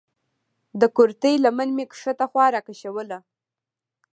[0.79, 3.19] د کورتۍ لمن مې کښته خوا راکښوله.